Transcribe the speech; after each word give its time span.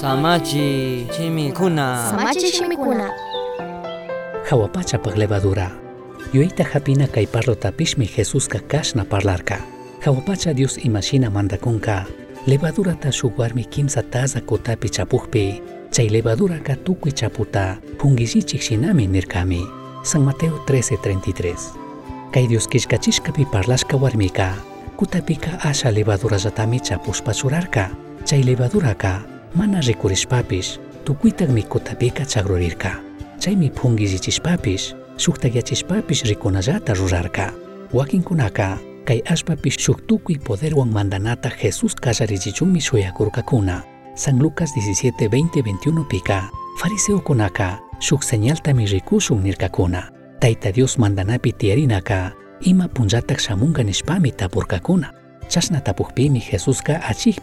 Samachi 0.00 1.06
chimikuna. 1.16 2.10
Samachi 2.10 2.50
shimikuna. 2.50 3.10
Hawapachapaq 4.50 5.16
levadura. 5.16 5.70
Yueita 6.32 6.64
hapina 6.64 7.06
kay 7.06 7.26
parlapishmi 7.26 8.06
Jesusqa 8.06 8.58
kashna 8.58 9.04
parlarka. 9.04 9.62
Hawapacha 10.00 10.52
Dios 10.54 10.78
imashina 10.78 11.30
mandakunka. 11.30 12.06
Levadurata 12.46 13.12
shuk 13.12 13.38
warmi 13.38 13.64
kimsa 13.64 14.02
taza 14.02 14.40
kutapi 14.40 14.88
chapuqpi. 14.90 15.62
Chay 15.92 16.08
levaduraka 16.08 16.76
tukuy 16.76 17.12
chaputa 17.12 17.78
pungishichik 17.98 18.60
shinami 18.60 19.06
nirkami. 19.06 19.62
San 20.02 20.22
Mateo 20.22 20.58
13:33. 20.66 21.54
Kay 22.32 22.46
Dios 22.48 22.66
kishkachishkapi 22.66 23.44
parlashka 23.44 23.96
warmika. 23.96 24.54
Kutapika 24.96 25.60
asha 25.62 25.90
levadurallatami 25.90 26.80
chapushpa 26.80 27.32
churarka. 27.32 27.90
Chay 28.24 28.42
levaduraka 28.42 29.33
μάνα 29.54 29.80
ζεκούρη 29.80 30.16
πάπη, 30.28 30.62
του 31.02 31.14
κουίτα 31.14 31.44
γνικό 31.44 31.78
τα 31.78 31.94
πίκα 31.94 32.24
τσαγρορίρκα. 32.24 33.02
Τσέμι 33.38 33.70
πούγγιζι 33.70 34.18
τη 34.18 34.36
πάπη, 34.42 34.78
σούχτα 35.16 35.48
για 35.48 35.62
τη 35.62 35.80
πάπη 35.86 36.16
ρικοναζά 36.24 36.80
τα 36.82 36.94
ζουζάρκα. 36.94 37.54
Βάκιν 37.90 38.22
κουνάκα, 38.22 38.80
καϊ 39.04 39.22
άσπαπη 39.28 39.70
σουχτούκου 39.80 40.32
υποδέρουαν 40.32 40.88
μαντανάτα 40.88 41.48
χεσού 41.48 41.86
κάζαρι 42.00 42.38
τζιτσούμι 42.38 42.80
σοϊακούρ 42.80 43.28
κακούνα. 43.30 43.84
Σαν 44.14 44.40
Λούκα 44.40 44.64
17-21 44.64 46.06
πίκα, 46.06 46.50
φαρίσεο 46.76 47.20
κουνάκα, 47.20 47.78
σουχτανιάλτα 47.98 48.74
μυρικού 48.74 49.20
σου 49.20 49.34
μνήρκα 49.34 49.68
κούνα. 49.68 50.10
Τα 50.38 50.46
ιταδιό 50.46 50.86
μαντανά 50.98 51.38
πιτιαρίνακα, 51.38 52.32
ήμα 52.58 52.88
πουντζάτα 52.92 53.34
ξαμούγκαν 53.34 53.86
ει 53.86 53.92
πάμι 54.04 54.32
τα 54.32 54.48
πουρκακούνα. 54.48 55.12
Τσά 55.46 55.60
να 55.70 55.82
τα 55.82 55.94
πουχπίμι 55.94 56.38
χεσούσκα 56.38 57.00
ατσίχ. 57.08 57.36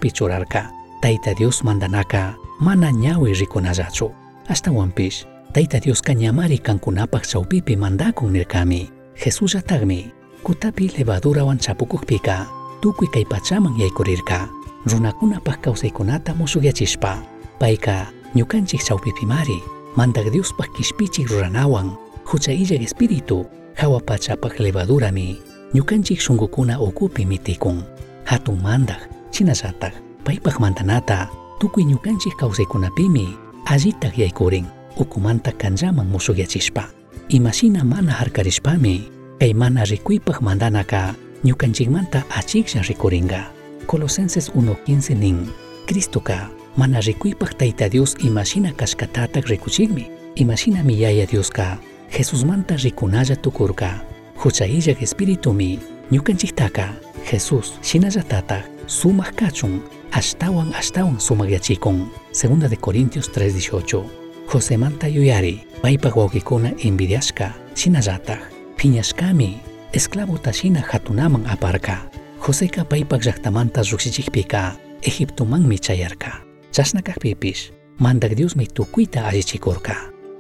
Tayta 1.01 1.33
Dios 1.33 1.63
mandanaka 1.65 2.37
mana 2.59 2.91
ñawi 2.91 3.33
rikunallachu. 3.33 4.11
Ashtawanpish 4.47 5.25
Tayta 5.53 5.79
Diosqa 5.81 6.13
ñamari 6.13 6.61
kankunapaq 6.61 7.25
chawpipi 7.25 7.75
mandakun 7.75 8.31
nirkami. 8.31 8.85
Jesusllatakmi 9.17 10.13
kutapi 10.43 10.93
levadurawan 10.97 11.57
chapukukpika 11.57 12.45
tukuy 12.81 13.07
kay 13.09 13.25
pachaman 13.25 13.73
yaykurirka. 13.81 14.45
Runakunapaq 14.85 15.61
kawsaykunata 15.65 16.37
musukyachishpa 16.37 17.23
payka 17.57 18.13
ñukanchik 18.37 18.85
chawpipimari 18.85 19.57
mandak 19.97 20.29
Diospaq 20.29 20.69
kishpichik 20.77 21.33
ruranawan 21.33 21.97
hucha 22.29 22.53
illak 22.53 22.77
espiritu. 22.85 23.45
Hawa 23.73 23.97
pachapaq 24.05 24.59
levadurami 24.61 25.41
ñukanchik 25.73 26.21
shunqukuna 26.21 26.77
ukupi 26.77 27.25
mitikun. 27.25 27.81
Hatun 28.29 28.61
mandak 28.61 29.09
chinallatak 29.33 30.10
paypaq 30.25 30.59
mandanata 30.59 31.29
tukuy 31.59 31.83
ñukanchik 31.85 32.35
kawsaykunapimi 32.37 33.37
allitaq 33.65 34.17
yaykurin 34.17 34.65
ukumanta 34.97 35.51
kanllaman 35.51 36.07
musukyachishpa. 36.07 36.83
Imashina 37.29 37.83
mana 37.83 38.11
harkarishpami 38.11 39.07
kay 39.39 39.53
mana 39.53 39.83
rikuypaq 39.85 40.41
mandanaka 40.41 41.15
ñukanchikmanta 41.43 42.23
achiksha 42.29 42.81
rikuringa. 42.81 43.51
Colosenses 43.87 44.51
1.15 44.55 45.15
nin 45.15 45.47
Cristoka 45.87 46.49
mana 46.77 46.99
rikuypaq 47.01 47.57
Tayta 47.57 47.89
Dios 47.89 48.15
imashina 48.19 48.71
kashkatatak 48.71 49.47
rikuchikmi. 49.47 50.11
Imashinami 50.35 50.99
Yaya 51.01 51.25
Dioska 51.25 51.77
Jesusmanta 52.11 52.75
rikunalla 52.75 53.35
tukurka. 53.35 54.01
Hucha 54.35 54.65
illak 54.65 55.01
espiritumi 55.01 55.79
ñukanchiktaka 56.11 56.93
Jesus 57.31 57.73
shinallatataq 57.81 58.63
sumaq 58.87 59.35
kachun 59.35 59.81
ashtawan 60.11 60.73
ashtawan 60.75 61.19
sumagyachikun. 61.19 62.11
Segunda 62.31 62.67
de 62.67 62.77
Corintios 62.77 63.31
3.18 63.31 64.03
Josemanta 64.51 65.07
yuyari 65.07 65.63
paypaq 65.81 66.15
wawkikuna 66.15 66.71
envidiashka 66.83 67.55
shinallataq 67.75 68.39
phiñashkami 68.77 69.57
esclavota 69.93 70.53
shina 70.53 70.81
hatunaman 70.81 71.47
aparka. 71.47 72.11
Joseqa 72.45 72.83
paypaq 72.83 73.23
llaqtamanta 73.25 73.81
lluqsichikpika 73.81 74.75
Egiptomanmi 75.01 75.79
chayarka. 75.79 76.43
Chashna 76.71 77.01
kaqpipish 77.01 77.71
mandak 77.99 78.35
Diosmi 78.35 78.67
tukuyta 78.67 79.27
allichikurka. 79.27 79.95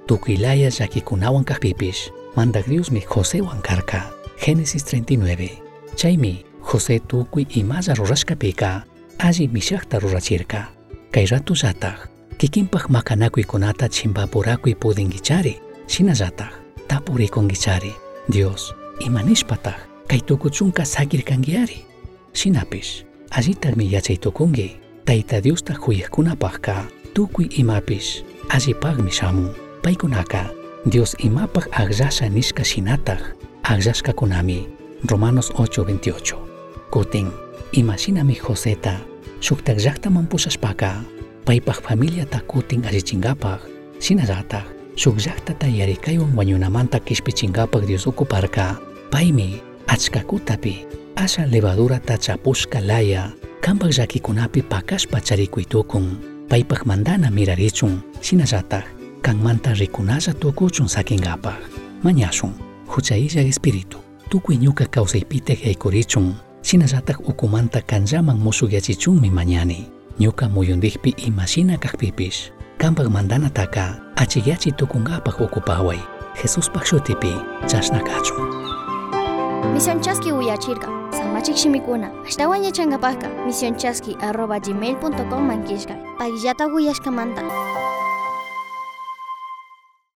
Tukuylaya 0.07 0.69
llakikunawan 0.69 1.43
kaqpipish 1.43 2.11
mandak 2.35 2.67
Diosmi 2.67 3.01
Josewan 3.01 3.61
karka. 3.61 4.11
Génesis 4.41 4.83
39 4.83 5.61
Chaymi 5.95 6.45
José 6.61 6.99
tukuy 6.99 7.45
imalla 7.55 7.93
rurashkapika 7.93 8.90
alli 9.23 9.47
mishaqta 9.47 9.99
rurachirka. 9.99 10.67
Kay 11.11 11.25
ratullataq 11.25 12.09
kikinpaq 12.37 12.89
makanakuykunata 12.89 13.89
chimpapurakuy 13.89 14.75
pudinkichari 14.75 15.61
shinallataq 15.87 16.51
tapurikunkichari 16.87 17.93
Dios 18.31 18.73
imanishpataq 18.99 20.07
kay 20.07 20.21
tukuchunka 20.21 20.85
sakirkankiyari 20.85 21.85
shinapish 22.33 23.05
allitaqmi 23.31 23.91
yachaytukunki 23.91 24.81
Tayta 25.05 25.41
Diosta 25.43 25.73
huyaqkunapaqqa 25.73 26.85
tukuy 27.13 27.47
imapish 27.57 28.23
allipaqmi 28.49 29.11
shamun. 29.11 29.49
Paykunaka. 29.83 30.45
Dios 30.85 31.15
imapaq 31.19 31.67
aqllasha 31.71 32.29
nishka 32.29 32.63
shinataq. 32.63 33.21
Aqllashkakunami 33.63 34.69
Romanos 35.09 35.51
8:28 35.51 36.35
kutin 36.91 37.31
imashinami 37.71 38.35
Joseta 38.35 39.10
shuktak 39.41 39.77
llaqtaman 39.81 40.25
pushashpaka 40.29 41.01
paypaq 41.45 41.81
familiata 41.81 42.39
kutin 42.47 42.85
allichinkapaq 42.85 43.59
shinallataq 43.99 44.65
shuk 44.95 45.17
llaqtata 45.17 45.67
yarikaywan 45.67 46.31
wañunamanta 46.37 46.99
kishpichinkapaq 47.01 47.83
Dios 47.89 48.05
ukuparka 48.07 48.77
paymi 49.11 49.57
achka 49.87 50.21
kutapi 50.29 50.85
asha 51.15 51.45
levadurata 51.45 52.17
chapushka 52.17 52.79
laya 52.81 53.33
kanpaq 53.61 53.91
llakikunapi 53.97 54.61
pakashpa 54.61 55.17
charikuy 55.21 55.65
tukun 55.65 56.05
paypaq 56.49 56.85
mandana 56.85 57.31
mirarichun 57.33 57.97
shinallataq 58.21 58.85
kanmanta 59.25 59.73
rikunalla 59.73 60.33
tukuchun 60.37 60.87
sakinkapaq 60.87 61.57
mañashun 62.05 62.53
hucha 62.87 63.17
illak 63.17 63.49
espiritu 63.49 63.97
tukuy 64.29 64.57
ñuka 64.61 64.85
kawsaypitek 64.85 65.65
yaykurichun 65.65 66.50
shinallataq 66.61 67.19
ukumanta 67.29 67.81
kanllaman 67.81 68.37
musukyachichunmi 68.37 69.29
mañani 69.29 69.89
ñuka 70.19 70.49
muyundikpi 70.49 71.09
imashina 71.27 71.77
kaqpipish 71.77 72.51
kanpaq 72.77 73.07
mandanataka 73.09 74.01
achikyachi 74.15 74.71
tukunkapaq 74.71 75.41
ukupaway 75.41 75.99
Jesuspaq 76.41 76.85
shutipi 76.85 77.33
chashna 77.67 77.99
kachun 77.99 78.71
Misión 79.73 80.01
Chasqui 80.01 80.31
uyachirka. 80.31 80.87
Samachik 81.11 81.55
shimikuna. 81.55 82.09
Ashtawan 82.25 82.63
yachankapaqqa 82.63 83.29
misionchaski 83.45 84.17
arroba 84.21 84.59
gmail.com 84.59 85.43
mankiskay. 85.47 85.95
Payllata 86.17 86.65
uyashkamanta. 86.67 87.41